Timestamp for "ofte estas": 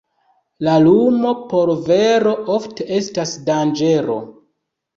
2.57-3.37